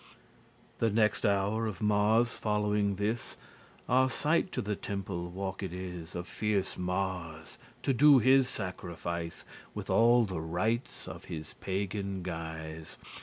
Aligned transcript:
The 0.79 0.89
nexte 0.89 1.25
hour 1.25 1.67
of 1.67 1.79
Mars 1.79 2.31
following 2.35 2.95
this 2.95 3.35
Arcite 3.87 4.51
to 4.53 4.59
the 4.59 4.75
temple 4.75 5.29
walked 5.29 5.61
is 5.61 6.15
Of 6.15 6.27
fierce 6.27 6.75
Mars, 6.75 7.59
to 7.83 7.93
do 7.93 8.17
his 8.17 8.49
sacrifice 8.49 9.45
With 9.75 9.91
all 9.91 10.25
the 10.25 10.41
rites 10.41 11.07
of 11.07 11.25
his 11.25 11.53
pagan 11.59 12.23
guise. 12.23 12.97